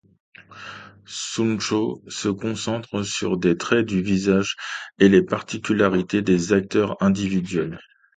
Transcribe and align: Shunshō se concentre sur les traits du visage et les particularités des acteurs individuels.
Shunshō 1.05 2.01
se 2.09 2.27
concentre 2.29 3.03
sur 3.03 3.39
les 3.39 3.55
traits 3.55 3.85
du 3.85 4.01
visage 4.01 4.55
et 4.97 5.09
les 5.09 5.21
particularités 5.21 6.23
des 6.23 6.53
acteurs 6.53 6.97
individuels. 7.03 7.79